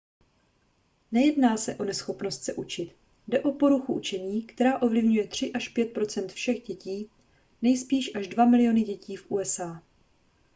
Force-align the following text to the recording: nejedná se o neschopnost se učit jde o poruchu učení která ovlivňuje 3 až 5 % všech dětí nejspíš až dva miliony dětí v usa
nejedná 1.11 1.57
se 1.57 1.75
o 1.75 1.83
neschopnost 1.83 2.43
se 2.43 2.53
učit 2.53 2.95
jde 3.27 3.39
o 3.39 3.51
poruchu 3.51 3.93
učení 3.93 4.43
která 4.45 4.81
ovlivňuje 4.81 5.27
3 5.27 5.53
až 5.53 5.67
5 5.69 5.93
% 6.07 6.31
všech 6.33 6.63
dětí 6.63 7.09
nejspíš 7.61 8.15
až 8.15 8.27
dva 8.27 8.45
miliony 8.45 8.81
dětí 8.81 9.15
v 9.15 9.31
usa 9.31 9.81